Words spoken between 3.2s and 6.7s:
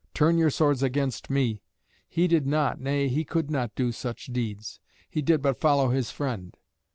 could not do such deeds. He did but follow his friend."